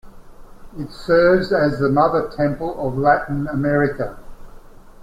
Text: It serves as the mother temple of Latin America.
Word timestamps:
It 0.79 0.91
serves 0.91 1.51
as 1.53 1.77
the 1.77 1.87
mother 1.87 2.27
temple 2.35 2.87
of 2.87 2.97
Latin 2.97 3.47
America. 3.47 4.17